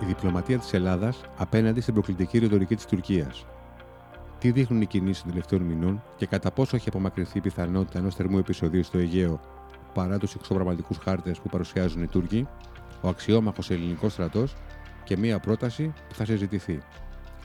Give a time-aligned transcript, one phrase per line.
[0.00, 3.46] η διπλωματία της Ελλάδας απέναντι στην προκλητική ρητορική της Τουρκίας.
[4.38, 8.14] Τι δείχνουν οι κινήσεις των τελευταίων μηνών και κατά πόσο έχει απομακρυνθεί η πιθανότητα ενός
[8.14, 9.40] θερμού επεισοδίου στο Αιγαίο
[9.94, 12.46] παρά τους εξωπραγματικούς χάρτες που παρουσιάζουν οι Τούρκοι,
[13.00, 14.54] ο αξιόμαχος ελληνικός στρατός
[15.04, 16.82] και μία πρόταση που θα συζητηθεί.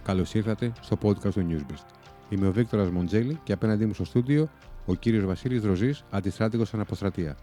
[0.03, 1.85] Καλώς ήρθατε στο podcast του Newsbeast.
[2.29, 4.49] Είμαι ο Βίκτορας Μοντζέλη και απέναντί μου στο στούντιο
[4.85, 7.37] ο κύριος Βασίλης Ροζής, αντιστράτηγος αναποστρατεία.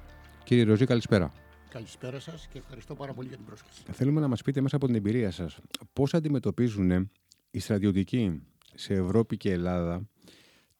[0.44, 1.32] Κύριε Ροζή, καλησπέρα.
[1.70, 3.82] Καλησπέρα σας και ευχαριστώ πάρα πολύ για την πρόσκληση.
[3.92, 5.58] Θέλουμε να μας πείτε μέσα από την εμπειρία σας
[5.92, 7.10] πώς αντιμετωπίζουν
[7.50, 8.42] οι στρατιωτικοί
[8.74, 10.08] σε Ευρώπη και Ελλάδα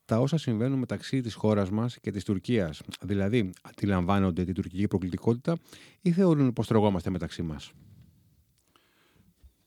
[0.05, 5.59] τα όσα συμβαίνουν μεταξύ της χώρας μας και της Τουρκίας; Δηλαδή, αντιλαμβάνονται την τουρκική προκλητικότητα
[6.01, 7.73] ή θεωρούν πως τρογόμαστε μεταξύ μας;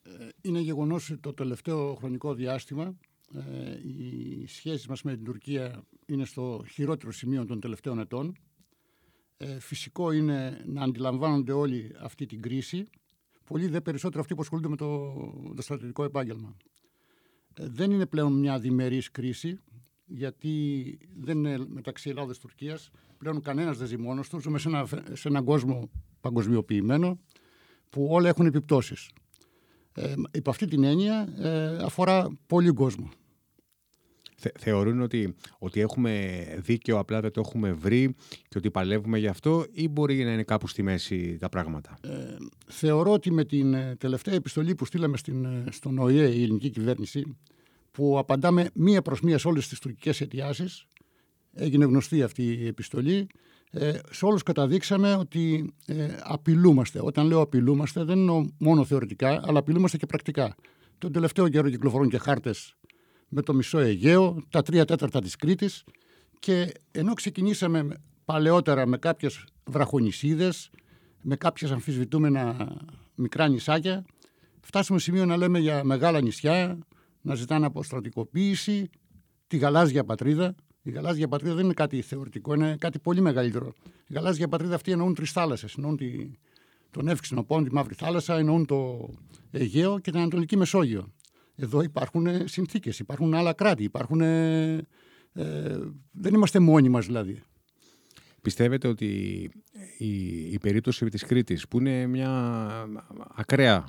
[0.04, 2.96] Ε, είναι γεγονός ότι το τελευταίο χρονικό διάστημα
[3.36, 8.36] ε, οι σχέσεις μας με την Τουρκία είναι στο χειρότερο σημείο των τελευταίων ετών
[9.38, 12.90] ε, φυσικό είναι να αντιλαμβάνονται όλοι αυτή την κρίση,
[13.44, 15.14] πολύ δε περισσότερο αυτοί που ασχολούνται με το,
[15.56, 16.58] το στρατιωτικό επάγγελμα.
[17.54, 19.60] Ε, δεν είναι πλέον μια διμερής κρίση,
[20.06, 22.90] γιατί δεν είναι μεταξύ Ελλάδας και Τουρκίας.
[23.18, 24.44] Πλέον κανένας δεν ζει μόνος τους.
[24.44, 25.90] Ζούμε σε, ένα, σε έναν κόσμο
[26.22, 27.20] παγκοσμιοποιημένο
[27.90, 29.10] που όλα έχουν επιπτώσεις.
[29.94, 33.10] Ε, υπό αυτή την έννοια ε, αφορά πολύ κόσμο
[34.60, 38.16] θεωρούν ότι, ότι έχουμε δίκαιο, απλά δεν το έχουμε βρει
[38.48, 42.10] και ότι παλεύουμε γι' αυτό ή μπορεί να είναι κάπου στη μέση τα πράγματα; Ε,
[42.68, 46.70] θεωρώ ότι με την ε, τελευταία επιστολή που στείλαμε στην, ε, στον ΟΗΕ η ελληνική
[46.70, 47.38] κυβέρνηση
[47.92, 50.88] που απαντάμε μία προς μία σε όλες τις τουρκικές αιτιάσεις
[51.54, 53.28] έγινε γνωστή αυτή η επιστολή
[53.72, 57.00] ε, σε όλους καταδείξαμε ότι ε, απειλούμαστε.
[57.02, 60.56] Όταν λέω απειλούμαστε δεν είναι μόνο θεωρητικά αλλά απειλούμαστε και πρακτικά.
[60.98, 62.76] Τον τελευταίο καιρό κυκλοφορούν και χάρτες
[63.34, 65.84] με το μισό Αιγαίο, τα τρία τέταρτα της Κρήτης
[66.40, 67.88] και ενώ ξεκινήσαμε
[68.26, 70.70] παλαιότερα με κάποιες βραχονισίδες,
[71.22, 72.76] με κάποιες αμφισβητούμενα
[73.16, 74.06] μικρά νησάκια,
[74.62, 76.78] φτάσουμε σημείο να λέμε για μεγάλα νησιά,
[77.22, 78.90] να ζητάνε αποστρατικοποίηση,
[79.48, 80.56] τη γαλάζια πατρίδα.
[80.82, 83.74] Η γαλάζια πατρίδα δεν είναι κάτι θεωρητικό, είναι κάτι πολύ μεγαλύτερο.
[84.08, 85.74] Η γαλάζια πατρίδα αυτή εννοούν τρεις θάλασσες.
[85.76, 86.32] Εννοούν τη,
[86.92, 89.10] τον Εύξηνο Πόντ, τη Μαύρη Θάλασσα, εννοούν το
[89.52, 91.14] Αιγαίο και την Ανατολική Μεσόγειο.
[91.56, 94.22] Εδώ υπάρχουν συνθήκες, υπάρχουν άλλα κράτη, υπάρχουν...
[94.22, 94.88] Ε,
[96.12, 97.42] δεν είμαστε μόνοι μας δηλαδή.
[98.42, 99.06] Πιστεύετε ότι
[99.98, 100.08] η,
[100.52, 102.30] η περίπτωση της Κρήτης, που είναι μια
[103.36, 103.86] ακραία,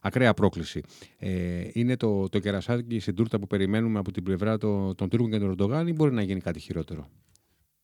[0.00, 0.82] ακραία πρόκληση,
[1.18, 5.30] ε, είναι το, το κερασάκι στην τούρτα που περιμένουμε από την πλευρά των, των Τούρκων
[5.30, 7.08] και των Ερντογάν ή μπορεί να γίνει κάτι χειρότερο;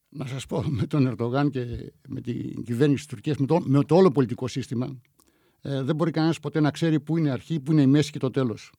[0.09, 3.85] Να σας πω, με τον Ερντογάν και με την κυβέρνηση της Τουρκίας, με το, με
[3.85, 5.01] το όλο πολιτικό σύστημα,
[5.61, 8.11] ε, δεν μπορεί κανένας ποτέ να ξέρει πού είναι η αρχή, πού είναι η μέση
[8.11, 8.73] και το τέλος.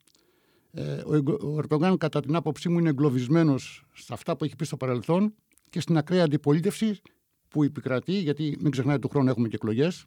[0.71, 1.01] Ε,
[1.41, 5.33] ο Ερντογάν, κατά την άποψή μου, είναι εγκλωβισμένος σε αυτά που έχει πει στο παρελθόν
[5.69, 7.01] και στην ακραία αντιπολίτευση
[7.47, 10.05] που επικρατεί, γιατί μην ξεχνάτε του χρόνου έχουμε και εκλογές,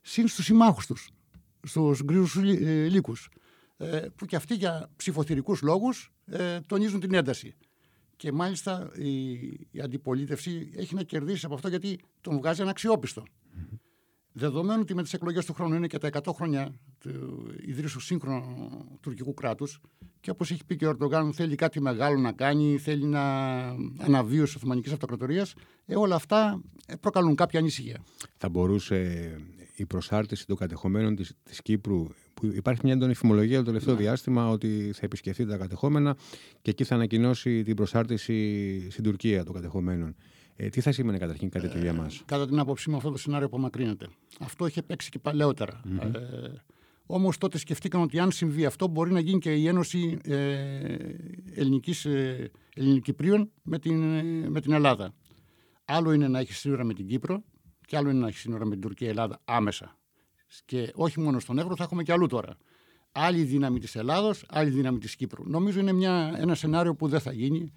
[0.00, 1.10] συν στους συμμάχους τους,
[1.62, 3.28] στους γκρίζους ε, λύκους.
[3.76, 6.12] Ε, που και αυτοί για ψηφοθυρικούς λόγους
[6.66, 7.54] τονίζουν την ένταση.
[8.16, 9.32] Και μάλιστα η,
[9.70, 13.22] η αντιπολίτευση έχει να κερδίσει από αυτό γιατί τον βγάζει αναξιόπιστο.
[14.38, 18.98] Δεδομένου ότι με τις εκλογές του χρόνου είναι και τα 100 χρόνια του ιδρύσου σύγχρονου
[19.00, 19.80] τουρκικού κράτους
[20.20, 23.22] και όπως έχει πει και ο Ερντογάν, θέλει κάτι μεγάλο να κάνει, θέλει να
[23.98, 25.54] αναβίωση τη Οθωμανικής Αυτοκρατορίας,
[25.86, 28.04] ε, όλα αυτά ε, προκαλούν κάποια ανησυχία.
[28.36, 29.30] Θα μπορούσε
[29.76, 34.00] η προσάρτηση των κατεχομένων της της Κύπρου, που υπάρχει μια έντονη φημολογία το τελευταίο ναι.
[34.00, 36.16] διάστημα ότι θα επισκεφθεί τα κατεχόμενα
[36.62, 40.14] και εκεί θα ανακοινώσει την προσάρτηση στην Τουρκία των κατεχομένων.
[40.60, 43.18] Ε, τι θα σημαίνει καταρχήν κάτι τέτοιο για μας; Κατά την άποψή μου, αυτό το
[43.18, 44.08] σενάριο απομακρύνεται.
[44.40, 45.80] Αυτό είχε παίξει και παλαιότερα.
[45.84, 46.14] Mm-hmm.
[46.14, 46.20] Ε,
[47.06, 50.36] Όμως τότε σκεφτήκαν ότι αν συμβεί αυτό, μπορεί να γίνει και η Ένωση ε,
[51.54, 54.00] Ελληνικής, ε, Ελληνικυπρίων με την,
[54.50, 55.14] με την Ελλάδα.
[55.84, 57.42] Άλλο είναι να έχει σύνορα με την Κύπρο
[57.86, 59.98] και άλλο είναι να έχει σύνορα με την Τουρκία Ελλάδα άμεσα.
[60.64, 62.56] Και όχι μόνο στον Εύρο, θα έχουμε και αλλού τώρα.
[63.12, 65.48] Άλλη δύναμη της Ελλάδος, άλλη δύναμη της Κύπρου.
[65.48, 67.72] Νομίζω είναι μια, ένα σενάριο που δεν θα γίνει.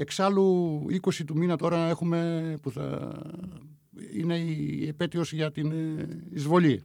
[0.00, 3.18] Εξάλλου, 20 του μήνα τώρα έχουμε που θα
[4.12, 6.82] είναι η επέτειος για την ε, εισβολή.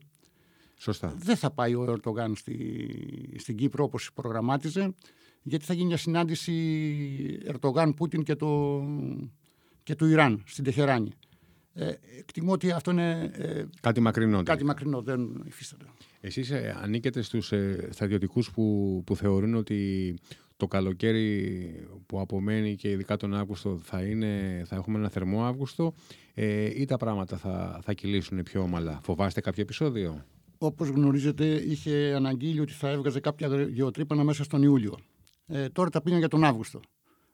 [0.77, 1.13] Σωστά.
[1.17, 2.89] Δεν θα πάει ο Ερντογάν στη,
[3.37, 4.93] στην Κύπρο όπως προγραμμάτιζε,
[5.41, 6.53] γιατί θα γίνει μια συνάντηση
[7.45, 8.81] Ερντογάν-Πούτιν και, το,
[9.83, 11.11] και του Ιράν στην Τεχεράνη.
[11.73, 13.31] Ε, εκτιμώ ότι αυτό είναι.
[13.33, 14.43] Ε, κάτι μακρινό.
[14.43, 15.85] Κάτι μακρινό, δεν υφίσταται.
[16.21, 20.13] Εσείς ε, ανήκετε στους ε, στρατιωτικούς που, που θεωρούν ότι
[20.57, 25.93] το καλοκαίρι που απομένει και ειδικά τον Αύγουστο θα, είναι, θα έχουμε ένα θερμό Αύγουστο
[26.33, 28.99] ε, ή τα πράγματα θα, θα κυλήσουν πιο ομαλά.
[29.03, 30.25] Φοβάστε κάποιο επεισόδιο;
[30.57, 34.97] Όπως γνωρίζετε είχε αναγγείλει ότι θα έβγαζε κάποια γεωτρύπανα μέσα στον Ιούλιο.
[35.47, 36.79] Ε, τώρα τα πήγαν για τον Αύγουστο.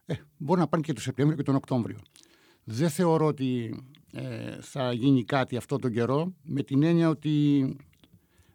[0.05, 1.97] Ε, μπορεί να πάνε και τον Σεπτέμβριο και τον Οκτώβριο.
[2.63, 3.79] Δεν θεωρώ ότι
[4.11, 7.75] ε, θα γίνει κάτι αυτό τον καιρό με την έννοια ότι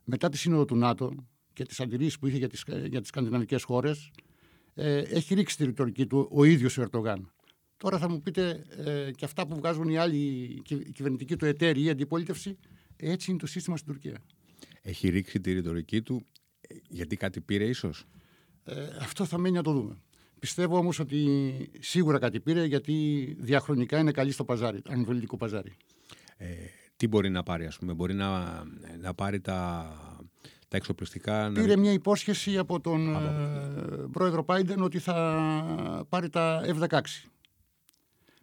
[0.05, 1.15] μετά τη σύνοδο του ΝΑΤΟ
[1.53, 4.11] και τις αντιρρήσεις που είχε για τις για τις σκανδιναβικές χώρες,
[4.75, 7.33] ε, έχει ρίξει τη ρητορική του ο ίδιος ο Ερντογάν.
[7.77, 10.17] Τώρα θα μου πείτε ε, και αυτά που βγάζουν οι άλλοι
[10.69, 12.59] οι κυβερνητικοί του εταίροι ή η αντιπολίτευση,
[12.97, 14.19] έτσι είναι το σύστημα στην Τουρκία.
[14.83, 16.27] Έχει ρίξει τη ρητορική του
[16.61, 18.05] ε, γιατί κάτι πήρε ίσως;
[18.65, 20.03] Ε, αυτό θα μένει να το δούμε.
[20.39, 21.29] Πιστεύω όμως ότι
[21.81, 22.95] σίγουρα κάτι πήρε γιατί
[23.39, 25.73] διαχρονικά είναι καλή στο παζάρι, ανεβολητικό παζάρι.
[26.37, 26.47] Ε,
[26.97, 28.63] τι μπορεί να πάρει, ας πούμε, μπορεί να,
[29.01, 30.14] να πάρει τα,
[30.75, 31.51] τα εξοπλιστικά.
[31.55, 33.19] Πήρε μια υπόσχεση από τον ε,
[34.13, 37.01] πρόεδρο Πάιντεν ότι θα πάρει τα F-16.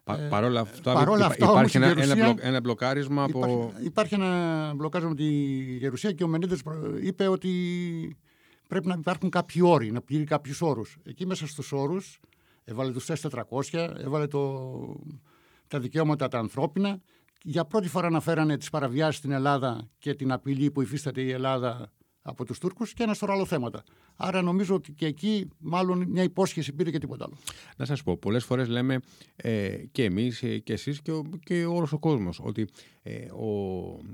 [0.04, 3.40] Πα, ε, παρόλα αυτά, παρόλα αυτά υπάρχει ένα, ένα, ένα μπλοκάρισμα από...
[3.40, 5.30] Υπάρχει, υπάρχει ένα μπλοκάρισμα από τη
[5.78, 6.62] Γερουσία και ο Μενέντες
[7.02, 7.52] είπε ότι
[8.68, 10.98] πρέπει να υπάρχουν κάποιοι όροι, να πληρεί κάποιους όρους.
[11.04, 12.20] Εκεί μέσα στους όρους
[12.64, 13.10] έβαλε τους
[13.72, 14.62] 400, έβαλε το,
[15.68, 17.02] τα δικαιώματα τα ανθρώπινα.
[17.44, 21.92] Για πρώτη φορά αναφέρανε τις παραβιάσεις στην Ελλάδα και την απειλή που υφίσταται η Ελλάδα
[22.22, 23.84] από τους Τούρκους και ένα σωρό άλλα θέματα.
[24.16, 27.38] Άρα νομίζω ότι και εκεί μάλλον μια υπόσχεση πήρε και τίποτα άλλο.
[27.78, 29.00] Να σας πω, πολλές φορές λέμε
[29.36, 32.68] ε, και εμείς ε, και εσείς και, ο, και όλος ο κόσμος ότι
[33.01, 33.01] ε,
[33.40, 33.46] ο,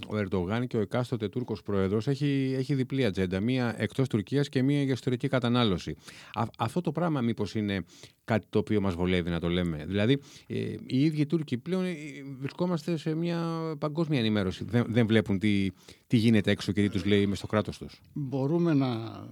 [0.08, 3.40] ο Ερντογάν και ο εκάστοτε Τούρκος πρόεδρος έχει, έχει διπλή ατζέντα.
[3.40, 5.96] Μία εκτός Τουρκίας και μία για ιστορική κατανάλωση.
[6.34, 7.86] Α, αυτό το πράγμα μήπως είναι
[8.26, 10.56] κάτι το οποίο μας βολεύει να το λέμε; Δηλαδή, ε,
[10.86, 11.96] οι ίδιοι Τούρκοι πλέον ε,
[12.40, 14.64] βρισκόμαστε σε μια παγκόσμια ενημέρωση.
[14.64, 15.72] Δεν, δεν βλέπουν τι,
[16.08, 18.02] τι γίνεται έξω και τι τους λέει μες στο κράτος τους.
[18.14, 18.88] Μπορούμε να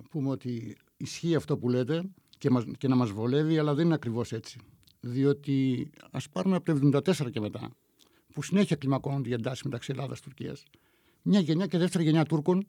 [0.10, 2.04] πούμε ότι ισχύει αυτό που λέτε
[2.38, 4.60] και, μας, και να μας βολεύει, αλλά δεν είναι ακριβώς έτσι.
[5.00, 7.70] Διότι ας πάρουμε από το 1974 και μετά
[8.36, 10.64] που συνέχεια κλιμακώνονται οι εντάσεις μεταξύ Ελλάδας και Τουρκίας.
[11.22, 12.68] Μια γενιά και δεύτερη γενιά Τούρκων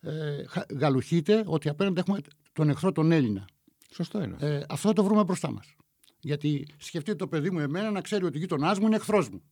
[0.00, 0.44] ε,
[0.78, 2.18] γαλουχείται ότι απέναντι έχουμε
[2.52, 3.44] τον εχθρό τον Έλληνα.
[3.90, 4.36] Σωστό είναι.
[4.38, 5.76] Ε, αυτό το βρούμε μπροστά μας.
[6.20, 9.42] Γιατί σκεφτείτε το παιδί μου εμένα να ξέρει ότι ο γείτονά μου είναι εχθρός μου.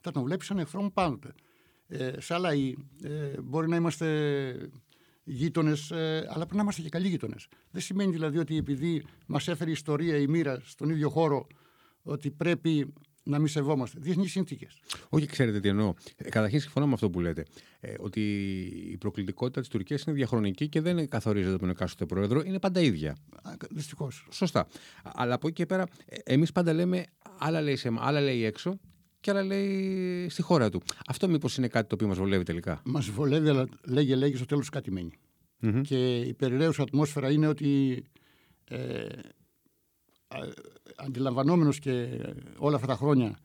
[0.00, 1.34] Θα τον βλέπεις σαν εχθρό μου πάντοτε.
[1.86, 4.70] Ε, σε άλλα ε, μπορεί να είμαστε
[5.24, 7.48] γείτονες, ε, αλλά πρέπει να είμαστε και καλοί γείτονες.
[7.70, 11.46] Δεν σημαίνει δηλαδή ότι επειδή μας έφερε η ιστορία, η μοίρα στον ίδιο χώρο,
[12.02, 12.92] ότι πρέπει
[13.24, 13.98] να μην σεβόμαστε.
[14.00, 14.80] Διεθνείς συνθήκες.
[15.08, 15.94] Όχι, ξέρετε τι εννοώ.
[16.16, 17.44] Ε, καταρχήν συμφωνώ με αυτό που λέτε.
[17.80, 18.20] Ε, ότι
[18.90, 22.42] η προκλητικότητα της Τουρκίας είναι διαχρονική και δεν καθορίζεται από τον εκάστοτε πρόεδρο.
[22.44, 23.16] Είναι πάντα ίδια.
[23.70, 24.26] Δυστυχώς.
[24.30, 24.66] Σωστά.
[25.02, 27.04] Αλλά από εκεί και πέρα, ε, εμείς πάντα λέμε
[27.38, 28.78] άλλα λέει, σε, άλλα λέει έξω
[29.20, 30.82] και άλλα λέει στη χώρα του.
[31.06, 34.44] Αυτό μήπως είναι κάτι το οποίο μας βολεύει τελικά; Μας βολεύει, αλλά λέγε, λέγε στο
[34.46, 35.18] τέλος κάτι
[35.82, 38.02] Και η περιραίουσα ατμόσφαιρα είναι ότι
[38.64, 39.06] ε,
[40.96, 42.08] αντιλαμβανόμενος και
[42.56, 43.38] όλα αυτά τα χρόνια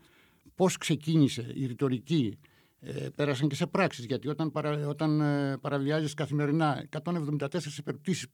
[0.56, 2.38] πώς ξεκίνησε η ρητορική
[2.80, 8.28] ε, πέρασαν και σε πράξεις γιατί όταν, παρα, όταν ε, παραβιάζεις καθημερινά 174 υπερπτήσεις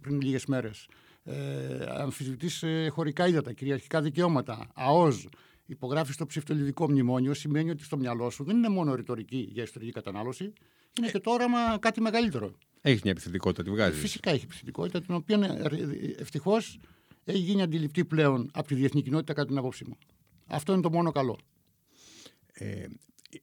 [0.00, 0.86] πριν λίγες μέρες
[1.24, 5.24] ε, αμφισβητείς ε, χωρικά ύδατα, κυριαρχικά δικαιώματα, ΑΟΖ,
[5.66, 9.90] υπογράφεις το ψηφτολιδικό μνημόνιο, σημαίνει ότι στο μυαλό σου δεν είναι μόνο ρητορική για ιστορική
[9.90, 10.52] κατανάλωση,
[10.98, 12.52] είναι και το όραμα κάτι μεγαλύτερο.
[12.80, 14.00] Έχεις μια επιθετικότητα, τη βγάζεις.
[14.00, 16.78] Φυσικά έχει επιθετικότητα, την οποία ε, ευτυχώς
[17.24, 19.98] έχει γίνει αντιληπτή πλέον από τη διεθνή κοινότητα κατά την άποψή μου.
[20.46, 21.38] Αυτό είναι το μόνο καλό.
[22.52, 22.86] Ε,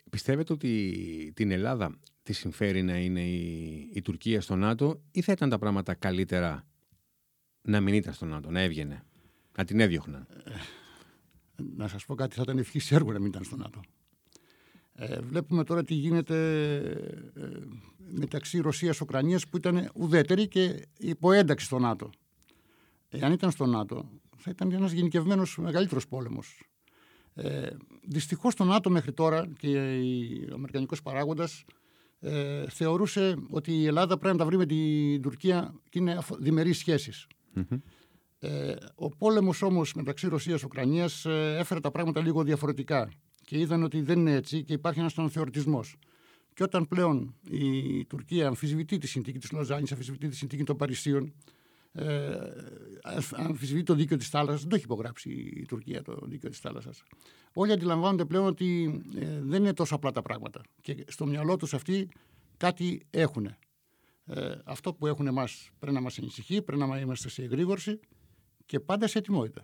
[0.10, 5.31] πιστεύετε ότι την Ελλάδα τη συμφέρει να είναι η, η Τουρκία στο ΝΑΤΟ ή θα
[5.31, 6.68] ήταν τα πράγματα καλύτερα
[7.62, 9.04] να μην ήταν στο ΝΑΤΟ, να έβγαινε,
[9.57, 10.51] να την έδιωχναν; Ε,
[11.75, 13.81] να σας πω κάτι, θα ήταν ευχής έργο να μην ήταν στο ΝΑΤΟ.
[14.94, 16.76] Ε, βλέπουμε τώρα τι γίνεται
[17.35, 17.50] ε,
[17.97, 22.09] μεταξύ Ρωσίας-Ουκρανίας που ήταν ουδέτερη και υποένταξη στο ΝΑΤΟ.
[23.11, 26.63] Εάν ήταν στο ΝΑΤΟ, θα ήταν ένας γενικευμένος μεγαλύτερος πόλεμος.
[27.33, 27.69] Ε,
[28.07, 29.69] Δυστυχώς το ΝΑΤΟ μέχρι τώρα και
[30.51, 31.65] ο Αμερικανικός παράγοντας
[32.19, 36.83] ε, θεωρούσε ότι η Ελλάδα πρέπει να τα βρει με την Τουρκία και είναι διμερείς
[38.39, 43.09] Ε, ο πόλεμος όμως μεταξύ Ρωσίας και Ουκρανίας ε, έφερε τα πράγματα λίγο διαφορετικά
[43.45, 45.83] και είδαν ότι δεν είναι έτσι και υπάρχει ένας αναθεωρητισμό.
[46.53, 51.33] Και όταν πλέον η Τουρκία αμφισβητεί τη συνθήκη της Λοζάνης, αμφισβητεί τη συνθήκη των Παρισίων,
[51.94, 52.38] ε,
[53.31, 54.60] αμφισβητεί το δίκαιο της θάλασσας.
[54.60, 57.04] Δεν το έχει υπογράψει η Τουρκία το δίκαιο της θάλασσας.
[57.54, 60.62] Όλοι αντιλαμβάνονται πλέον ότι ε, δεν είναι τόσο απλά τα πράγματα.
[60.81, 62.10] Και στο μυαλό τους αυτοί
[62.57, 63.45] κάτι έχουν.
[64.26, 68.00] Ε, αυτό που έχουν εμάς πρέπει να μας ανησυχεί, πρέπει να είμαστε σε εγρήγορση
[68.66, 69.62] και πάντα σε ετοιμότητα.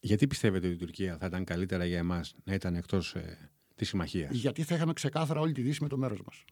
[0.00, 3.88] Γιατί πιστεύετε ότι η Τουρκία θα ήταν καλύτερα για εμάς να ήταν εκτός ε, της
[3.88, 6.44] συμμαχίας; Γιατί θα είχαμε ξεκάθαρα όλη τη Δύση με το μέρος μας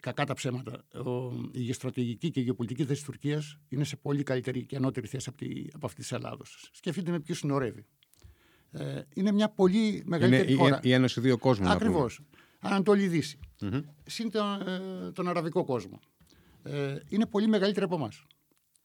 [0.00, 0.84] κακά τα ψέματα.
[1.04, 5.06] Ο, η γεωστρατηγική και η γεωπολιτική θέση της Τουρκίας είναι σε πολύ καλύτερη και ανώτερη
[5.06, 6.70] θέση από, τη, από αυτή της Ελλάδος.
[6.72, 7.84] Σκεφτείτε με ποιου συνορεύει.
[8.70, 10.76] Ε, είναι μια πολύ μεγαλύτερη είναι χώρα.
[10.76, 11.70] Η, η Ένωση Δύο Κόσμων.
[11.70, 12.20] Ακριβώς.
[12.60, 13.38] Ανατολή Δύση.
[13.60, 13.82] Mm-hmm.
[14.04, 16.00] Συν τον, ε, τον αραβικό κόσμο.
[16.62, 18.24] Ε, είναι πολύ μεγαλύτερη από εμάς.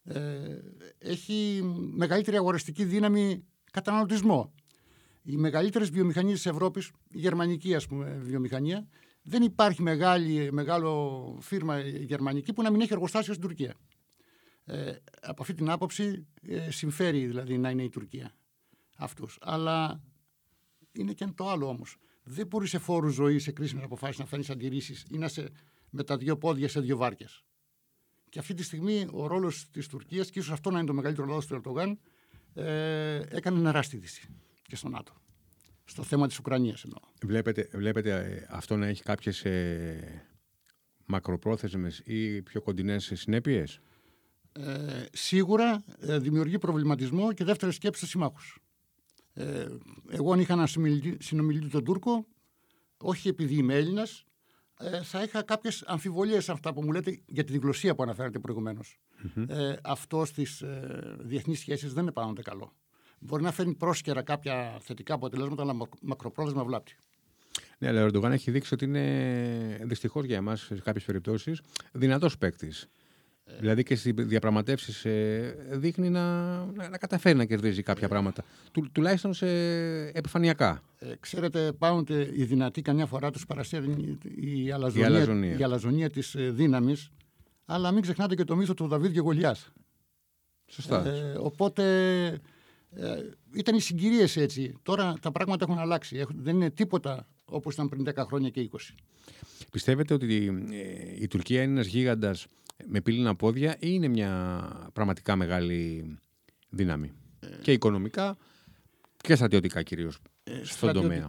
[0.03, 0.57] Ε,
[0.97, 1.61] έχει
[1.93, 4.53] μεγαλύτερη αγοραστική δύναμη καταναλωτισμό.
[5.23, 8.87] Οι μεγαλύτερες βιομηχανίες της Ευρώπης, η γερμανική ας πούμε, βιομηχανία,
[9.23, 13.75] δεν υπάρχει μεγάλη, μεγάλο φίρμα γερμανική που να μην έχει εργοστάσιο στην Τουρκία.
[14.65, 18.35] Ε, από αυτή την άποψη ε, συμφέρει δηλαδή να είναι η Τουρκία
[18.97, 19.37] αυτούς.
[19.41, 20.01] Αλλά
[20.91, 21.97] είναι και το άλλο όμως.
[22.23, 25.51] Δεν μπορεί σε φόρους ζωής, σε κρίσιμες αποφάσεις να φέρνεις αντιρρήσεις ή να σε
[25.89, 27.43] με τα δύο πόδια σε δύο βάρκες.
[28.29, 31.27] Και αυτή τη στιγμή ο ρόλος της Τουρκίας, και ίσως αυτό να είναι το μεγαλύτερο
[31.27, 31.99] λόγο του Ερντογάν,
[32.53, 34.27] ε, έκανε νερά στη Δύση
[34.61, 35.13] και στο ΝΑΤΟ.
[35.93, 36.99] Στο θέμα της Ουκρανίας εννοώ.
[37.23, 40.25] Βλέπετε, βλέπετε ε, αυτό να έχει κάποιες ε,
[41.05, 43.79] μακροπρόθεσμες ή πιο κοντινές συνέπειες;
[44.51, 48.57] Ε, σίγουρα ε, δημιουργεί προβληματισμό και δεύτερη σκέψη στους συμμάχους.
[49.33, 49.67] Ε,
[50.09, 50.67] εγώ αν είχα ένα
[51.19, 52.27] συνομιλητή τον Τούρκο,
[52.97, 54.25] όχι επειδή είμαι Έλληνας,
[54.79, 58.39] ε, θα είχα κάποιες αμφιβολίες σε αυτά που μου λέτε για τη γλωσσία που αναφέρατε
[59.47, 62.73] Ε, αυτό στις ε, διεθνείς σχέσεις δεν είναι πάντοτε καλό.
[63.25, 66.95] Μπορεί να φέρνει πρόσκαιρα κάποια θετικά αποτελέσματα, αλλά μακροπρόθεσμα βλάπτει.
[67.77, 71.61] Ναι, αλλά ο Ερντογάν έχει δείξει ότι είναι δυστυχώς για εμάς σε κάποιες περιπτώσεις
[71.91, 72.87] δυνατός παίκτης.
[73.59, 78.43] Δηλαδή και στις διαπραγματεύσεις ε, δείχνει να, να, να, καταφέρει να κερδίζει κάποια πράγματα.
[78.71, 79.47] Του, τουλάχιστον σε
[80.07, 80.83] επιφανειακά.
[80.99, 85.57] Ε, ξέρετε, πάονται οι δυνατοί καμιά φορά τους παρασύρουν η αλαζονία, η αλαζονία.
[85.57, 87.09] Η αλαζονία της ε, δύναμης.
[87.65, 89.71] Αλλά μην ξεχνάτε και το μύθο του Δαβίδ και Γολιάς.
[90.67, 91.05] Σωστά.
[91.05, 91.83] Ε, οπότε
[92.95, 94.75] ε, ήταν οι συγκυρίες έτσι.
[94.83, 96.25] Τώρα τα πράγματα έχουν αλλάξει.
[96.35, 98.77] δεν είναι τίποτα όπως ήταν πριν 10 χρόνια και 20.
[99.71, 100.51] Πιστεύετε ότι
[101.19, 102.47] η Τουρκία είναι ένας γίγαντας
[102.85, 106.05] με πύληνα πόδια ή είναι μια πραγματικά μεγάλη
[106.69, 107.11] δύναμη;
[107.61, 108.37] Και οικονομικά
[109.17, 111.25] και στρατιωτικά κυρίως ε, στον τομέα.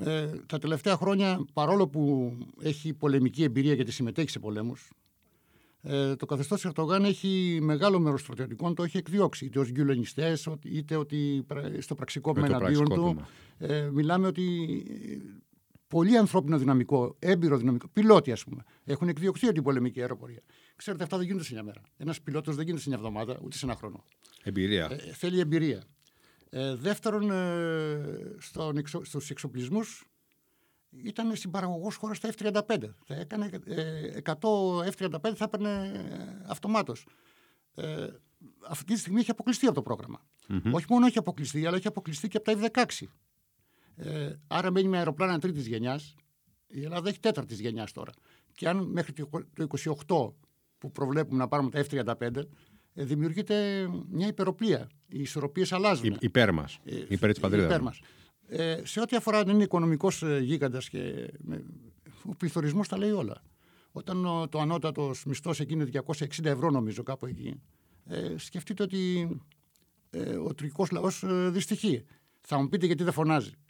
[0.00, 4.90] Ε, τα τελευταία χρόνια, παρόλο που έχει πολεμική εμπειρία γιατί συμμετέχει σε πολέμους,
[5.86, 10.48] ε, το καθεστώς της Ερτογάν έχει μεγάλο μέρος στρατιωτικών, το έχει εκδιώξει είτε ως γκυλονιστές,
[10.64, 11.46] είτε ότι
[11.78, 13.26] στο πραξικόπημα εναντίον του.
[13.58, 14.42] Ε, μιλάμε ότι
[15.88, 20.42] πολύ ανθρώπινο δυναμικό, έμπειρο δυναμικό, πιλότη ας πούμε, έχουν εκδιωχθεί από την πολεμική αεροπορία.
[20.76, 21.80] Ξέρετε, αυτά δεν γίνονται σε μια μέρα.
[21.96, 24.04] Ένας πιλότος δεν γίνεται σε μια εβδομάδα, ούτε σε ένα χρόνο.
[24.42, 24.88] Εμπειρία.
[24.90, 25.84] Ε, θέλει εμπειρία.
[26.50, 30.04] Ε, δεύτερον, ε, εξο, στους εξοπλισμούς
[31.02, 32.78] ήταν συμπαραγωγός χώρας στα F-35.
[33.04, 37.06] Θα έκανε, ε, 100 F-35 θα έπαιρνε ε, αυτομάτως.
[37.74, 38.06] Ε,
[38.68, 40.20] αυτή τη στιγμή έχει αποκλειστεί από το πρόγραμμα.
[40.48, 40.70] Mm-hmm.
[40.72, 43.06] Όχι μόνο έχει αποκλειστεί, αλλά έχει αποκλειστεί και από τα F-16.
[43.96, 46.14] Ε, άρα μένει με αεροπλάνα τρίτης γενιάς.
[46.66, 48.12] Η Ελλάδα έχει τέταρτης γενιάς τώρα.
[48.52, 49.28] Και αν μέχρι το
[50.06, 50.32] 28
[50.78, 52.48] που προβλέπουμε να πάρουμε τα F-35,
[52.94, 54.88] ε, δημιουργείται μια υπεροπλία.
[55.08, 56.12] Οι ισορροπίες αλλάζουν.
[56.12, 56.78] Υ, υπέρ μας.
[56.84, 58.00] Ε, υπέρ της πατρίδας.
[58.48, 61.30] Ε, σε ό,τι αφορά αν είναι οικονομικός ε, γίγαντας και.
[62.24, 63.42] ο πληθωρισμός τα λέει όλα.
[63.92, 67.60] Όταν ο, το ανώτατος μισθός εκεί είναι 260 ευρώ, νομίζω, κάπου εκεί,
[68.06, 69.28] ε, σκεφτείτε ότι
[70.10, 72.04] ε, ο τουρκικό λαός ε, δυστυχεί.
[72.40, 73.63] Θα μου πείτε γιατί δεν φωνάζει ε,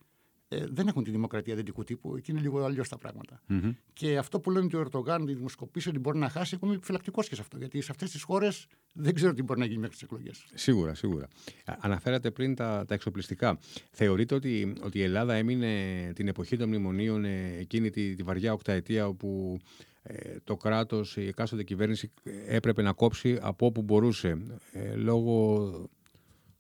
[0.71, 2.17] δεν έχουν τη δημοκρατία δυτικού τύπου.
[2.17, 3.41] Εκεί είναι λίγο αλλιώς τα πράγματα.
[3.49, 3.75] Mm-hmm.
[3.93, 6.75] Και αυτό που λένε ότι ο Ερτογάν, τη δημοσκοπήση, ότι μπορεί να χάσει, εγώ είμαι
[6.75, 7.57] επιφυλακτικός και σε αυτό.
[7.57, 10.45] Γιατί σε αυτές τις χώρες δεν ξέρω τι μπορεί να γίνει μέχρι τις εκλογές.
[10.55, 11.29] Σίγουρα, σίγουρα.
[11.65, 13.59] Αναφέρατε πριν τα, τα εξοπλιστικά.
[13.91, 18.53] Θεωρείτε ότι, ότι η Ελλάδα έμεινε την εποχή των μνημονίων ε, εκείνη τη, τη βαριά
[18.53, 19.59] οκταετία όπου
[20.03, 22.11] ε, το κράτος, η εκάστοτε κυβέρνηση
[22.47, 24.39] έπρεπε να κόψει από όπου μπορούσε
[24.73, 25.71] ε, λόγω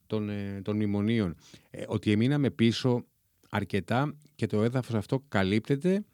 [0.06, 1.36] των, ε, των μνημονίων.
[1.70, 3.04] Ε, ότι εμείναμε πίσω
[3.54, 6.04] αρκετά και το έδαφος αυτό καλύπτεται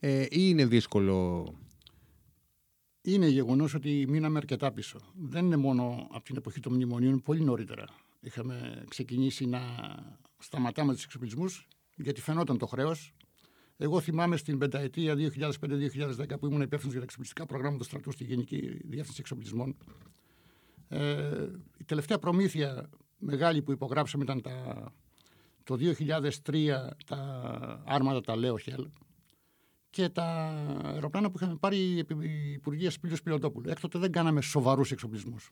[0.00, 1.46] ε, ή είναι δύσκολο;
[3.02, 4.98] Είναι γεγονός ότι μείναμε αρκετά πίσω.
[5.14, 7.84] Δεν είναι μόνο από την εποχή των μνημονίων, πολύ νωρίτερα.
[8.20, 9.60] Είχαμε ξεκινήσει να
[10.38, 13.12] σταματάμε τους εξοπλισμούς γιατί φαινόταν το χρέος.
[13.76, 18.24] Εγώ θυμάμαι στην πενταετία 2005-2010 που ήμουν υπεύθυνος για τα εξοπλιστικά προγράμματα του στρατού στη
[18.24, 19.76] Γενική Διεύθυνση Εξοπλισμών.
[20.88, 21.46] Ε,
[21.78, 24.92] η τελευταία προμήθεια μεγάλη που υπογράψαμε ήταν τα
[25.70, 25.94] το
[26.42, 28.88] 2003 τα άρματα τα Λέω Χέλ
[29.90, 30.24] και τα
[30.82, 33.70] αεροπλάνα που είχαμε πάρει η Υπουργεία Σπίλιο Πιλωτόπουλου.
[33.70, 35.50] Έκτοτε δεν κάναμε σοβαρούς εξοπλισμούς.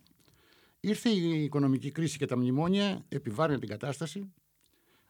[0.80, 4.32] Ήρθε η οικονομική κρίση και τα μνημόνια, επιβάρυνε την κατάσταση.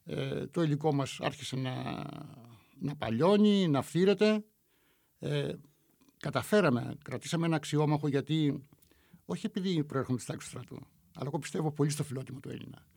[0.05, 2.05] Ε, το υλικό μας άρχισε να,
[2.79, 4.45] να παλιώνει, να φθήρεται.
[5.19, 5.53] Ε,
[6.17, 8.65] καταφέραμε, κρατήσαμε ένα αξιόμαχο γιατί,
[9.25, 12.88] όχι επειδή προέρχομαι της τάξης του στρατού, αλλά εγώ πιστεύω πολύ στο φιλότιμο του Έλληνα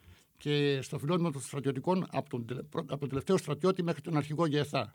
[0.41, 4.93] και στο φιλότιμο των στρατιωτικών από τον, από τον τελευταίο στρατιώτη μέχρι τον αρχηγό ΓΕΘΑ.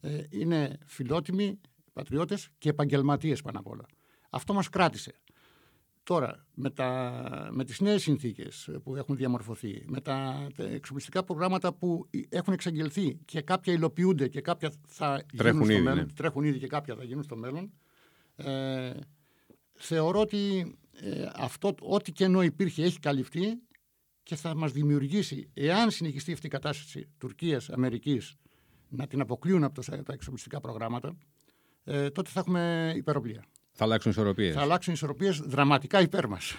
[0.00, 1.60] Ε, είναι φιλότιμοι
[1.92, 3.86] πατριώτες και επαγγελματίες πάνω απ' όλα.
[4.30, 5.14] Αυτό μας κράτησε.
[6.02, 10.48] Τώρα, με, τα, με τις νέες συνθήκες που έχουν διαμορφωθεί, με τα,
[11.12, 16.06] τα προγράμματα που έχουν εξαγγελθεί και κάποια υλοποιούνται και κάποια θα τρέχουν γίνουν στο μέλλον,
[16.06, 16.12] ναι.
[16.12, 17.72] τρέχουν ήδη και κάποια θα γίνουν στο μέλλον,
[18.36, 18.92] ε,
[19.72, 23.58] θεωρώ ότι ε, αυτό, ό,τι κενό υπήρχε έχει καλυφθεί
[24.26, 28.34] και θα μας δημιουργήσει, εάν συνεχιστεί αυτή η κατάσταση Τουρκίας, Αμερικής
[28.88, 31.16] να την αποκλείουν από τα εξοπλιστικά προγράμματα,
[31.84, 33.44] ε, τότε θα έχουμε υπεροπλία.
[33.72, 34.54] Θα αλλάξουν ισορροπίες.
[34.54, 36.54] Θα αλλάξουν ισορροπίες δραματικά υπέρ μας.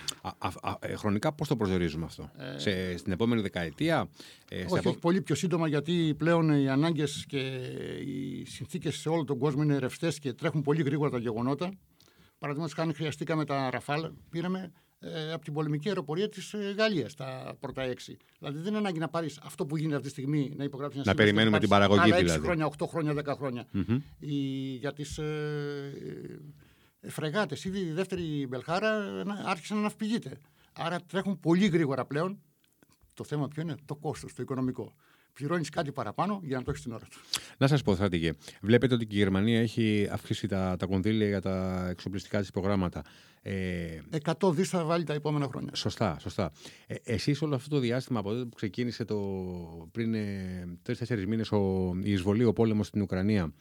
[0.80, 2.60] Ε, χρονικά πώς το προσδιορίζουμε αυτό, ε...
[2.60, 4.10] σε, στην επόμενη δεκαετία.
[4.50, 4.90] Ε, όχι, επό...
[4.90, 7.40] όχι, πολύ πιο σύντομα γιατί πλέον οι ανάγκες και
[8.06, 11.72] οι συνθήκες σε όλο τον κόσμο είναι ρευστές και τρέχουν πολύ γρήγορα τα γεγονότα.
[12.38, 14.72] Παραδείγματος χάρη, χρειαστήκαμε τα Ραφάλ, πήραμε ε,
[15.34, 18.18] από την πολεμική αεροπορία της ε, Γαλλίας τα πρώτα έξι.
[18.40, 21.12] Δηλαδή δεν είναι ανάγκη να πάρεις αυτό που γίνεται αυτή τη στιγμή να υπογράψεις ένα
[21.12, 22.46] Να περιμένουμε την παραγωγή άλλα 6 δηλαδή.
[22.46, 23.68] χρόνια, 8 χρόνια, 10 χρόνια.
[23.74, 23.98] Mm-hmm.
[24.20, 24.36] Η,
[24.76, 25.94] για τις ε,
[27.00, 30.38] ε, φρεγάτες, ήδη η δεύτερη Μπελχάρα άρχισε να ναυπηγείται.
[30.74, 32.42] Άρα τρέχουν πολύ γρήγορα πλέον.
[33.14, 34.94] Το θέμα ποιο είναι; Το κόστος, το οικονομικό
[35.38, 37.18] πληρώνεις κάτι παραπάνω για να το έχεις την ώρα του.
[37.58, 41.42] Να σας πω, Στρατηγέ, βλέπετε ότι και η Γερμανία έχει αυξήσει τα, τα κονδύλια για
[41.42, 43.04] τα εξοπλιστικά της προγράμματα.
[43.42, 44.02] Ε,
[44.40, 45.76] 100 δις θα βάλει τα επόμενα χρόνια.
[45.76, 46.52] Σωστά, σωστά.
[46.88, 49.18] Ε, Εσείς όλο αυτό το διάστημα από τότε που ξεκίνησε το,
[49.92, 51.50] πριν ε, τρει-τέσσερι μήνες
[52.04, 53.54] η εισβολή, ο πόλεμος στην Ουκρανία,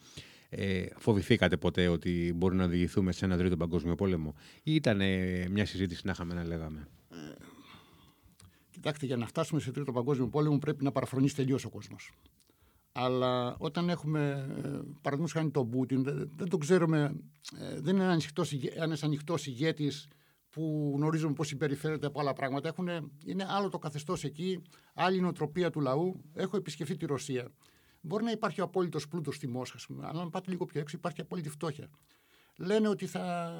[0.49, 5.47] ε, φοβηθήκατε ποτέ ότι μπορεί να οδηγηθούμε σε ένα τρίτο παγκόσμιο πόλεμο, ή ήταν ε,
[5.49, 6.87] μια συζήτηση να είχαμε να λέγαμε;
[8.77, 12.11] Ε, Κοιτάξτε, για να φτάσουμε σε τρίτο παγκόσμιο πόλεμο πρέπει να παραφρονήσει τελείως ο κόσμος.
[12.91, 14.61] Αλλά όταν έχουμε, ε,
[15.01, 16.03] παραδείγματος χάνει τον Πούτιν,
[16.35, 17.15] δεν, το ξέρουμε,
[17.59, 18.17] ε, δεν είναι
[18.75, 20.07] ένας ανοιχτός ηγέτης
[20.49, 22.67] που γνωρίζουμε πώς συμπεριφέρεται από άλλα πράγματα.
[22.67, 22.87] Έχουν,
[23.25, 24.61] είναι άλλο το καθεστώς εκεί,
[24.93, 26.23] άλλη νοοτροπία του λαού.
[26.33, 27.51] Έχω επισκεφθεί τη Ρωσία.
[28.01, 31.21] Μπορεί να υπάρχει ο απόλυτος πλούτος στη Μόσχα, αλλά αν πάτε λίγο πιο έξω, υπάρχει
[31.21, 31.89] απόλυτη φτώχεια.
[32.57, 33.53] Λένε ότι θα,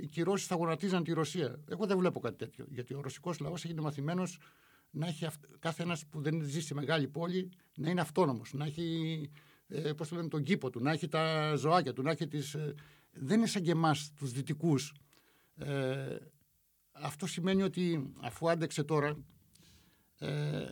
[0.00, 1.60] οι κυρώσεις θα γονατίζαν τη Ρωσία.
[1.68, 2.66] Εγώ δεν βλέπω κάτι τέτοιο.
[2.70, 4.38] Γιατί ο ρωσικός λαός έχει μαθημένος
[4.90, 5.26] να έχει
[5.58, 9.30] κάθε ένας που δεν ζει σε μεγάλη πόλη να είναι αυτόνομος, να έχει
[9.66, 12.54] ε, πώς το λένε, τον κήπο του, να έχει τα ζωάκια του, να έχει τις...
[12.54, 12.74] Ε,
[13.12, 14.94] δεν είναι σαν και εμάς τους δυτικούς.
[15.54, 16.16] Ε,
[16.92, 19.16] αυτό σημαίνει ότι αφού άντεξε τώρα,
[20.18, 20.64] ε,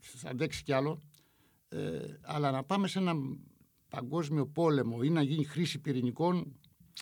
[0.00, 1.02] θα αντέξει κι άλλο,
[1.68, 3.14] ε, αλλά να πάμε σε ένα
[3.88, 6.56] παγκόσμιο πόλεμο ή να γίνει χρήση πυρηνικών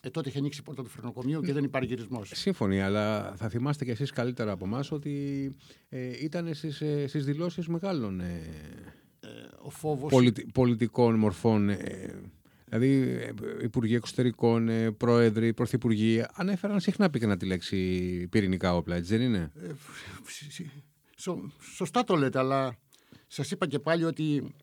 [0.04, 2.30] ε, τότε είχε ανοίξει η πόρτα του φρενοκομείου και δεν υπάρχει γυρισμός.
[2.34, 5.54] Σύμφωνοι, αλλά θα θυμάστε κι εσείς καλύτερα από εμάς ότι
[5.88, 8.40] ε, ήταν στις ε, δηλώσεις μεγάλων ε,
[9.20, 9.28] ε,
[9.62, 10.32] ο φόβος...
[10.52, 11.68] πολιτικών μορφών.
[11.68, 12.20] Ε,
[12.64, 19.26] δηλαδή, ε, υπουργοί εξωτερικών, πρόεδροι, πρωθυπουργοί ανέφεραν συχνά πήκαινα τη λέξη πυρηνικά όπλα, έτσι δεν
[19.26, 19.52] είναι;
[21.74, 22.76] σωστά το λέτε, αλλά
[23.26, 24.54] σας είπα και πάλι ότι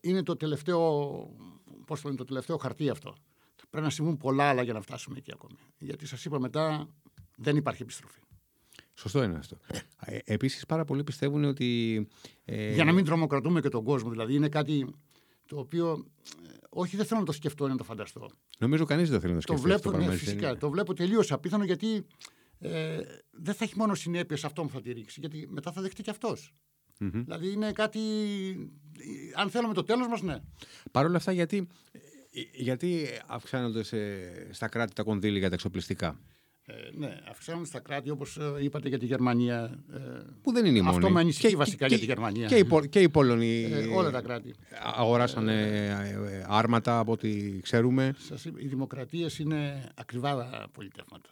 [0.00, 0.80] είναι το τελευταίο,
[1.86, 3.16] πώς το, είναι, το τελευταίο χαρτί αυτό.
[3.70, 5.54] Πρέπει να συμβούν πολλά άλλα για να φτάσουμε εκεί ακόμη.
[5.78, 6.88] Γιατί σας είπα μετά,
[7.36, 8.20] δεν υπάρχει επιστροφή.
[8.94, 9.58] Σωστό είναι αυτό.
[10.04, 12.08] Ε, Επίσης, πάρα πολλοί πιστεύουν ότι.
[12.44, 12.72] Ε...
[12.72, 14.10] Για να μην τρομοκρατούμε και τον κόσμο.
[14.10, 14.94] Δηλαδή, είναι κάτι
[15.46, 16.06] το οποίο.
[16.46, 18.30] Ε, όχι, δεν θέλω να το σκεφτώ, να το φανταστώ.
[18.58, 19.80] Νομίζω κανείς δεν θέλει να το σκεφτεί.
[19.80, 20.56] Το βλέπω, ναι, φυσικά.
[20.56, 22.06] Το βλέπω τελείως απίθανο γιατί
[22.58, 22.98] ε,
[23.30, 25.20] δεν θα έχει μόνο συνέπειες αυτό που θα τη ρίξει.
[25.20, 26.54] Γιατί μετά θα δεχτεί και αυτός.
[27.00, 27.10] Mm-hmm.
[27.12, 28.00] Δηλαδή είναι κάτι.
[29.36, 30.38] Αν θέλουμε το τέλος μας, ναι.
[30.90, 31.98] Παρ' όλα αυτά, γιατί ε,
[32.52, 33.98] γιατί αυξάνονται σε,
[34.52, 36.20] στα κράτη τα κονδύλια για τα εξοπλιστικά;
[36.64, 39.84] Ε, ναι, αυξάνονται στα κράτη όπως ε, είπατε για τη Γερμανία.
[39.92, 39.98] Ε,
[40.42, 40.96] που δεν είναι η μόνη.
[40.96, 42.46] Αυτό με ανησυχεί βασικά και, για τη Γερμανία.
[42.46, 43.62] Και, οι, και οι Πολωνοί.
[43.62, 44.54] Ε, όλα τα κράτη.
[44.96, 45.62] Αγοράσανε
[46.30, 48.14] ε, άρματα από ό,τι ξέρουμε.
[48.18, 51.30] Σας, οι δημοκρατίες είναι ακριβά πολιτεύματα.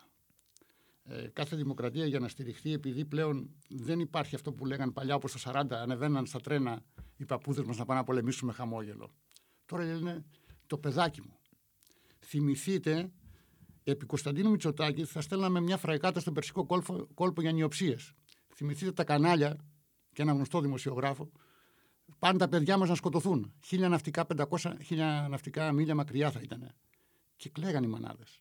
[1.10, 5.32] Ε, κάθε δημοκρατία για να στηριχθεί, επειδή πλέον δεν υπάρχει αυτό που λέγανε παλιά, όπως
[5.32, 6.82] το 40, ανεβαίναν στα τρένα
[7.16, 9.10] οι παππούδες μας να πάνε να πολεμήσουμε χαμόγελο.
[9.66, 10.24] Τώρα λένε
[10.68, 11.38] το παιδάκι μου.
[12.18, 13.12] Θυμηθείτε,
[13.84, 18.12] επί Κωνσταντίνου Μητσοτάκη θα στέλναμε μια φραϊκάτα στον Περσικό κόλπο, κόλπο για νιοψίες.
[18.54, 19.56] Θυμηθείτε τα κανάλια
[20.12, 21.30] και ένα γνωστό δημοσιογράφο.
[22.18, 23.52] Πάνε τα παιδιά μας να σκοτωθούν.
[23.64, 26.74] Χίλια ναυτικά, 500 χίλια ναυτικά μίλια μακριά θα ήταν.
[27.36, 28.40] Και κλαίγαν οι μανάδες.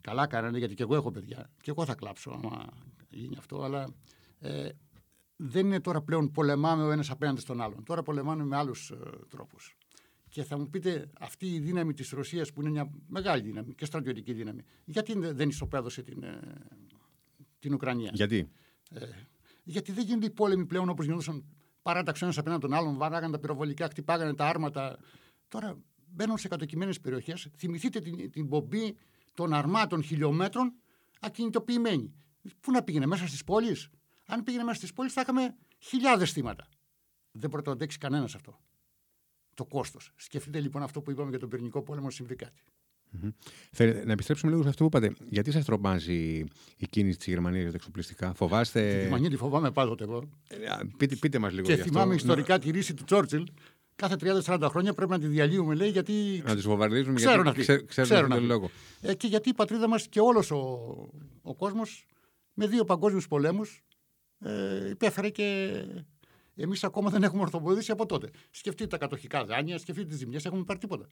[0.00, 1.50] Καλά κάνανε γιατί και εγώ έχω παιδιά.
[1.60, 2.66] Και εγώ θα κλάψω άμα
[3.08, 3.62] γίνει αυτό.
[3.62, 3.94] Αλλά
[4.38, 4.68] ε,
[5.36, 7.84] δεν είναι τώρα πλέον πολεμάμε ο ένας απέναντι στον άλλον.
[7.84, 8.96] Τώρα πολεμάμε με άλλους ε,
[9.28, 9.76] τρόπους.
[10.36, 13.84] Και θα μου πείτε, αυτή η δύναμη της Ρωσίας που είναι μια μεγάλη δύναμη και
[13.84, 16.40] στρατιωτική δύναμη, γιατί δεν ισοπαίδωσε την, ε,
[17.58, 18.50] την Ουκρανία; Γιατί;
[18.90, 19.06] Ε,
[19.64, 21.44] γιατί δεν γίνονται οι πόλεμοι πλέον όπως γινόντουσαν
[21.82, 24.98] παράταξε ένας απέναντι τον άλλον, βαράγανε τα πυροβολικά, χτυπάγανε τα άρματα.
[25.48, 27.48] Τώρα μπαίνουν σε κατοικημένες περιοχές.
[27.56, 28.96] Θυμηθείτε την, την πομπή
[29.34, 30.72] των αρμάτων χιλιόμετρων
[31.20, 32.14] ακινητοποιημένη.
[32.60, 33.90] Πού να πήγαινε, μέσα στις πόλεις;
[34.26, 36.68] Αν πήγαινε μέσα στις πόλεις, θα είχαμε χιλιάδες θύματα.
[37.32, 38.60] Δεν πρωτοαντέξει κανένας αυτό
[39.56, 40.12] το κόστος.
[40.16, 42.62] Σκεφτείτε λοιπόν αυτό που είπαμε για τον πυρηνικό πόλεμο, συμβεί κάτι.
[43.22, 44.02] Mm-hmm.
[44.04, 45.14] να επιστρέψουμε λίγο σε αυτό που είπατε.
[45.28, 46.44] Γιατί σας τρομάζει
[46.76, 48.92] η κίνηση της Γερμανίας για τα εξοπλιστικά, Φοβάστε.
[48.92, 50.28] Τη Γερμανία τη φοβάμαι πάντοτε εγώ.
[50.48, 50.56] Ε,
[50.96, 51.66] πείτε, πείτε μας λίγο.
[51.66, 53.46] Και θυμάμαι ιστορικά τη ρίση του Τσόρτσιλ.
[53.94, 56.42] Κάθε 30-40 χρόνια πρέπει να τη διαλύουμε, λέει, γιατί.
[56.44, 57.84] Να τη βομβαρδίζουμε ξέρουν γιατί αυτοί.
[57.84, 58.70] ξέρουν, τον λόγο.
[59.00, 60.58] Ε, και γιατί η πατρίδα μας και όλος ο,
[61.42, 62.06] ο κόσμος
[62.54, 63.82] με δύο παγκόσμιους πολέμους
[64.38, 65.72] ε, υπέφερε και
[66.56, 68.30] Εμείς ακόμα δεν έχουμε ορθοποδήσει από τότε.
[68.50, 71.10] Σκεφτείτε τα κατοχικά δάνεια, σκεφτείτε τις ζημιές, έχουμε πάρει τίποτα.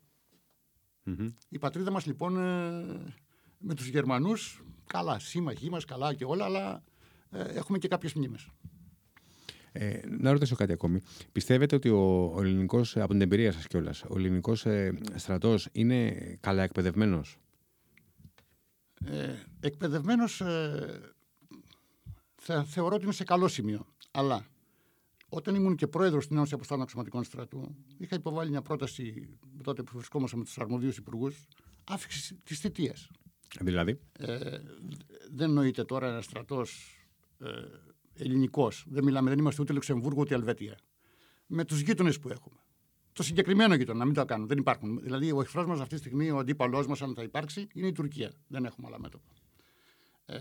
[1.02, 1.28] Μμμ.
[1.48, 3.14] Η πατρίδα μας λοιπόν ε,
[3.58, 6.82] με τους Γερμανούς, καλά, σύμμαχοί μας, καλά και όλα, αλλά
[7.30, 8.48] ε, έχουμε και κάποιες μνήμες.
[9.72, 11.00] Ε, να ρωτήσω κάτι ακόμη.
[11.32, 16.12] Πιστεύετε ότι ο, ο ελληνικός, από την εμπειρία σας κιόλας, ο ελληνικός ε, στρατός είναι
[16.40, 17.36] καλά εκπαιδευμένος;
[19.04, 20.42] Ε, Εκπαιδευμένος
[22.64, 23.86] θεωρώ ότι είναι σε καλό σημείο.
[24.10, 24.46] Αλλά
[25.34, 29.28] όταν ήμουν και πρόεδρος στην Ένωση Αποστάλων Αξιωματικών Στρατού, είχα υποβάλει μια πρόταση
[29.62, 31.46] τότε που βρισκόμασταν με τους αρμοδίους υπουργούς
[31.84, 33.10] αύξηση της θητείας.
[33.60, 34.58] Δηλαδή, Ε,
[35.30, 36.98] δεν νοείται τώρα ένας στρατός
[37.38, 37.48] ε,
[38.14, 38.84] ελληνικός.
[38.88, 40.78] Δεν μιλάμε, δεν είμαστε ούτε Λουξεμβούργο ούτε Ελβετία.
[41.46, 42.60] Με τους γείτονες που έχουμε.
[43.12, 44.46] Το συγκεκριμένο γείτονα, να μην το κάνουν.
[44.46, 45.00] Δεν υπάρχουν.
[45.02, 47.92] Δηλαδή, ο εχθρός μας αυτή τη στιγμή, ο αντίπαλός μας, αν θα υπάρξει, είναι η
[47.92, 48.32] Τουρκία.
[48.46, 49.30] Δεν έχουμε άλλα μέτωπα.
[50.24, 50.38] Ε,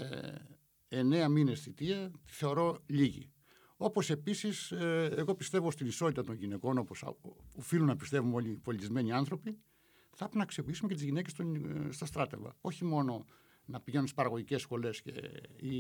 [0.88, 3.33] εννέα μήνες θητεία τη θεωρώ λίγη.
[3.84, 7.06] Όπως επίσης, ε, εγώ πιστεύω στην ισότητα των γυναικών, όπως
[7.52, 9.58] οφείλουν να πιστεύουμε όλοι οι πολιτισμένοι άνθρωποι,
[10.10, 11.36] θα πρέπει να αξιοποιήσουμε και τις γυναίκες
[11.89, 12.56] στο στράτευα.
[12.62, 13.26] Όχι μόνο
[13.65, 15.02] να πηγαίνουν στις παραγωγικές σχολές
[15.58, 15.76] ή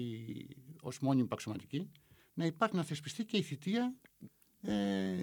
[0.81, 1.89] ως μόνιμοι αξιωματικοί,
[2.33, 3.95] να υπάρχει να θεσπιστεί και η θητεία
[4.61, 5.15] ε,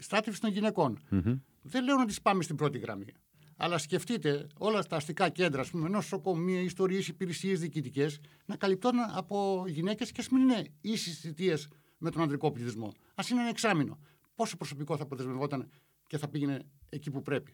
[0.00, 0.98] στράτευσης των γυναικών.
[1.10, 1.38] μμμ.
[1.62, 3.12] Δεν λέω να τις πάμε στην πρώτη γραμμή.
[3.56, 9.64] Αλλά σκεφτείτε όλα τα αστικά κέντρα, ας πούμε, νοσοκομεία, ιστορίες, υπηρεσίες διοικητικές, να καλυπτώνουν από
[9.68, 12.86] γυναίκες και ας μην είναι ίσες θητείες με τον ανδρικό πληθυσμό.
[13.14, 13.98] Α είναι ένα εξάμεινο.
[14.34, 15.70] Πόσο προσωπικό θα αποδεσμευόταν
[16.06, 17.52] και θα πήγαινε εκεί που πρέπει.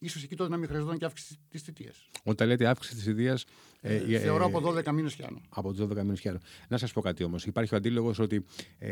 [0.00, 2.08] Ίσως εκεί τότε να μην χρειαζόταν και αύξηση της θητείας.
[2.24, 3.38] Όταν λέτε αύξηση της ιδέα.
[3.80, 5.40] Ε, θεωρώ από 12 μήνες και άνω.
[5.48, 6.40] από τους 12 μήνες και άλλο.
[6.68, 7.46] Να σας πω κάτι όμως.
[7.46, 8.44] Υπάρχει ο αντίλογος ότι
[8.78, 8.90] ε,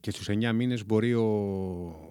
[0.00, 1.22] και στους 9 μήνες μπορεί ο,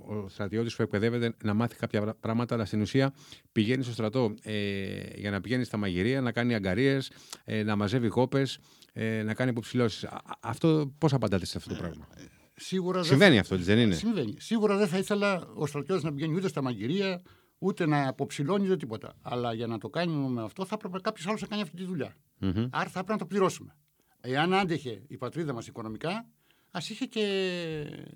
[0.08, 3.14] ο στρατιώτης που εκπαιδεύεται να μάθει κάποια πρά- πράγματα, αλλά στην ουσία
[3.52, 7.12] πηγαίνει στο στρατό ε, για να πηγαίνει στα μαγειρία, να κάνει αγκαρίες,
[7.44, 8.60] ε, να μαζεύει κόπες,
[8.94, 10.08] ε, να κάνει υποψηλώσεις.
[10.40, 12.08] Αυτό πώς απαντάτε σε αυτό το πράγμα;
[12.56, 14.36] Σίγουρα δεν Συμβαίνει αυτό, έτσι δεν είναι; Συμβαίνει.
[14.40, 17.22] Σίγουρα δεν θα ήθελα ο στρατιώτης να πηγαίνει ούτε στα μαγειρία,
[17.64, 19.14] ούτε να αποψηλώνει ούτε τίποτα.
[19.22, 22.16] Αλλά για να το κάνουμε αυτό θα έπρεπε κάποιος άλλος να κάνει αυτή τη δουλειά.
[22.40, 22.50] Μμμ.
[22.72, 23.76] Άρα θα έπρεπε να το πληρώσουμε.
[24.22, 26.26] Εάν άντεχε η πατρίδα μας οικονομικά,
[26.72, 27.26] ας είχε και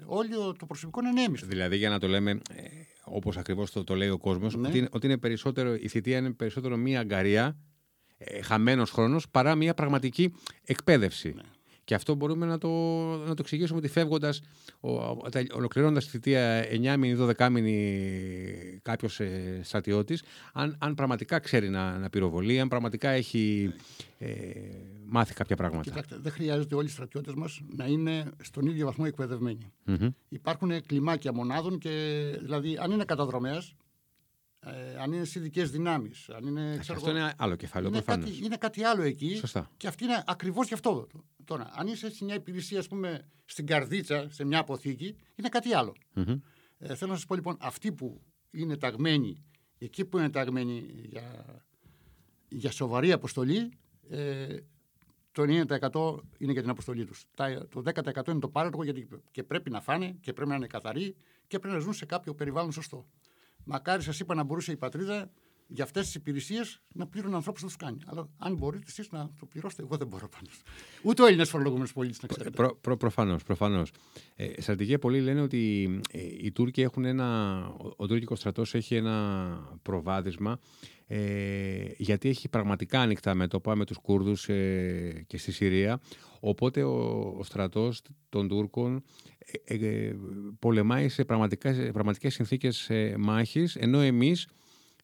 [0.05, 1.47] όλο το προσωπικό να είναι έμιστο.
[1.47, 2.63] Δηλαδή, για να το λέμε ε,
[3.03, 4.67] όπως ακριβώς το, το λέει ο κόσμος, Ναι.
[4.67, 7.57] ότι, είναι, ότι είναι περισσότερο, η θητεία είναι περισσότερο μία αγκαρία,
[8.17, 10.33] ε, χαμένος χρόνος, παρά μία πραγματική
[10.63, 11.33] εκπαίδευση.
[11.35, 11.41] Ναι.
[11.87, 12.69] Και αυτό μπορούμε να το,
[13.17, 14.41] να το εξηγήσουμε ότι φεύγοντας,
[15.53, 20.23] ολοκληρώνοντας τη θητεία 9 μήνη, 12 μήνη κάποιος ε, στρατιώτης,
[20.53, 23.73] αν, αν πραγματικά ξέρει να, να πυροβολεί, αν πραγματικά έχει
[24.17, 24.27] ε,
[25.05, 25.83] μάθει κάποια πράγματα.
[25.89, 29.71] Κοιτάξτε, δεν χρειάζεται όλοι οι στρατιώτες μας να είναι στον ίδιο βαθμό εκπαιδευμένοι.
[29.83, 30.09] Μμμ.
[30.29, 31.89] Υπάρχουν κλιμάκια μονάδων και
[32.41, 33.75] δηλαδή αν είναι καταδρομέας,
[34.73, 36.77] ε, αν είναι στις ειδικές δυνάμεις, αν είναι.
[36.79, 38.29] ξέρω Αυτό εγώ, είναι άλλο κεφάλαιο είναι, προφανώς.
[38.29, 39.35] κάτι, είναι κάτι άλλο εκεί.
[39.35, 39.71] Σωστά.
[39.77, 41.07] Και αυτή είναι ακριβώς γι' αυτό.
[41.45, 45.73] Τώρα, αν είσαι σε μια υπηρεσία, ας πούμε, στην καρδίτσα, σε μια αποθήκη, είναι κάτι
[45.73, 45.95] άλλο.
[46.13, 46.39] Μμμ.
[46.77, 49.43] Ε, θέλω να σας πω λοιπόν, αυτοί που είναι ταγμένοι,
[49.77, 51.45] εκεί που είναι ταγμένοι για,
[52.47, 53.71] για σοβαρή αποστολή,
[54.09, 54.57] ε,
[55.31, 57.25] το 90% είναι για την αποστολή τους.
[57.69, 61.15] Το 10% είναι το πάρεργο γιατί και πρέπει να φάνε και πρέπει να είναι καθαροί
[61.47, 63.07] και πρέπει να ζουν σε κάποιο περιβάλλον σωστό.
[63.67, 65.29] Μακάρι σας είπα να μπορούσε η πατρίδα
[65.67, 67.97] για αυτές τις υπηρεσίες να πλήρωνε ανθρώπους να τους κάνει.
[68.05, 70.61] Αλλά αν μπορείτε εσείς να το πληρώσετε, εγώ δεν μπορώ πάντως.
[71.03, 72.49] Ούτε ο Έλληνας φορολογούμενος πολίτης να ξέρετε.
[72.49, 73.91] Προ, προ, προφανώς, προφανώς.
[74.35, 78.95] Ε, στρατηγία πολλοί λένε ότι ε, οι Τούρκοι έχουν ένα, ο, ο τουρκικός στρατός έχει
[78.95, 80.59] ένα προβάδισμα
[81.07, 85.99] ε, γιατί έχει πραγματικά ανοιχτά μέτωπα με τους Κούρδους ε, και στη Συρία
[86.39, 89.03] οπότε ο, ο στρατός των Τούρκων
[89.65, 90.15] ε, ε,
[90.59, 94.47] πολεμάει σε, πραγματικά, σε πραγματικές συνθήκες ε, μάχης ενώ εμείς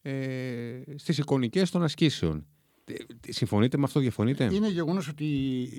[0.06, 2.46] ε, στις εικονικές των ασκήσεων.
[2.84, 2.94] Ε,
[3.32, 5.24] Συμφωνείτε με αυτό, διαφωνείτε; Είναι γεγονός ότι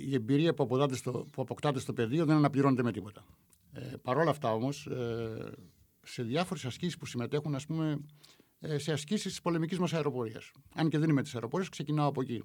[0.07, 3.25] η εμπειρία που, αποκτάτε στο, που αποκτάτε στο πεδίο δεν αναπληρώνεται με τίποτα.
[3.73, 5.51] Ε, Παρ' όλα αυτά όμως, ε,
[6.03, 7.99] σε διάφορες ασκήσεις που συμμετέχουν, ας πούμε,
[8.59, 10.51] ε, σε ασκήσεις της πολεμικής μας αεροπορίας.
[10.75, 12.43] Αν και δεν είμαι της αεροπορίας, ξεκινάω από εκεί.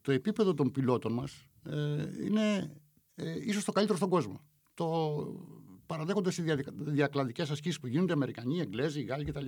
[0.00, 2.72] Το επίπεδο των πιλότων μας ε, είναι
[3.14, 4.40] ε, ίσως το καλύτερο στον κόσμο.
[4.74, 5.16] Το
[5.86, 6.42] παραδέχονται οι
[6.76, 9.46] διακλαδικές ασκήσεις που γίνονται Αμερικανοί, Εγγλέζοι, Γάλλοι κτλ.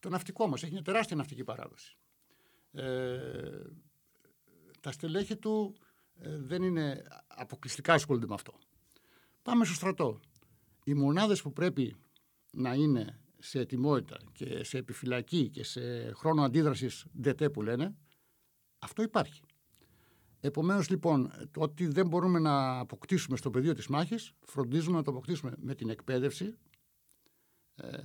[0.00, 1.96] Το ναυτικό μας έχει μια τεράστια ναυτική παράδοση.
[2.72, 3.62] Ε,
[4.80, 5.76] τα στελέχη του
[6.14, 8.58] ε, δεν είναι αποκλειστικά ασχολούνται με αυτό.
[9.42, 10.20] Πάμε στο στρατό.
[10.84, 11.96] Οι μονάδες που πρέπει
[12.52, 17.96] να είναι σε ετοιμότητα και σε επιφυλακή και σε χρόνο αντίδρασης ΔΕΤΕ που λένε,
[18.78, 19.42] αυτό υπάρχει.
[20.40, 25.10] Επομένως λοιπόν, το ότι δεν μπορούμε να αποκτήσουμε στο πεδίο της μάχης, φροντίζουμε να το
[25.10, 26.54] αποκτήσουμε με την εκπαίδευση.
[27.74, 27.98] Ε,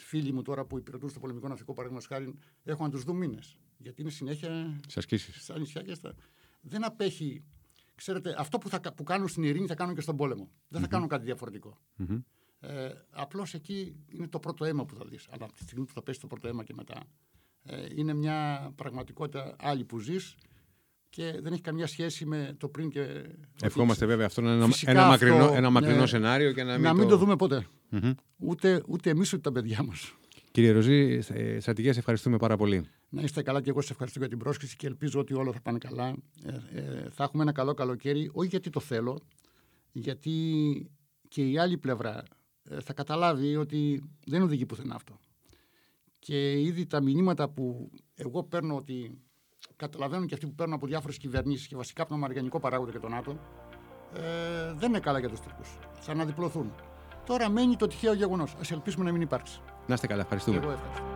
[0.00, 3.56] φίλοι μου τώρα που υπηρετούν στο πολεμικό ναυτικό, παραδείγματος χάρη, έχω να τους δουν μήνες.
[3.78, 5.42] Γιατί είναι συνέχεια Σε ασκήσεις.
[5.42, 6.14] στα νησιά και στα.
[6.60, 7.44] Δεν απέχει
[7.94, 10.50] Ξέρετε, αυτό που, θα, που κάνουν στην ειρήνη θα κάνουν και στον πόλεμο.
[10.68, 11.78] Δεν θα κάνουν κάτι διαφορετικό.
[11.96, 12.18] Μμμ.
[12.60, 15.28] Ε, Απλώς εκεί είναι το πρώτο αίμα που θα δεις.
[15.30, 17.02] Αλλά από τη στιγμή που θα πέσει το πρώτο αίμα και μετά.
[17.62, 20.34] Ε, είναι μια πραγματικότητα άλλη που ζεις
[21.14, 23.04] και δεν έχει καμία σχέση με το πριν και.
[23.56, 26.06] το Ευχόμαστε βέβαια αυτό να είναι ένα, Φυσικά ένα αυτό, μακρινό, ένα μακρινό ναι.
[26.06, 27.66] σενάριο και να μην, να μην το δούμε ποτέ.
[27.88, 28.10] Μμμ.
[28.38, 30.14] Ούτε, ούτε εμείς ούτε τα παιδιά μας.
[30.50, 32.84] Κύριε Ροζή, ε, στρατηγέ, σε ευχαριστούμε πάρα πολύ.
[33.08, 35.60] Να είστε καλά και εγώ σας ευχαριστώ για την πρόσκληση και ελπίζω ότι όλα θα
[35.60, 36.16] πάνε καλά.
[36.44, 39.20] Ε, ε, θα έχουμε ένα καλό καλοκαίρι, όχι γιατί το θέλω,
[39.92, 40.30] γιατί
[41.28, 42.22] και η άλλη πλευρά
[42.70, 45.18] ε, θα καταλάβει ότι δεν οδηγεί πουθενά αυτό.
[46.18, 49.18] Και ήδη τα μηνύματα που εγώ παίρνω ότι
[49.76, 52.98] καταλαβαίνουν και αυτοί που παίρνουν από διάφορες κυβερνήσεις και βασικά από τον Αμερικανικό παράγοντα και
[52.98, 53.38] τον ΝΑΤΟ,
[54.14, 55.78] ε, δεν είναι καλά για τους Τούρκους.
[56.00, 56.72] Θα αναδιπλωθούν.
[57.26, 58.54] Τώρα μένει το τυχαίο γεγονός.
[58.54, 59.60] Α ελπίσουμε να μην υπάρξει.
[59.86, 60.56] Να είστε καλά, ευχαριστούμε.
[60.56, 61.13] Εγώ ευχαριστώ.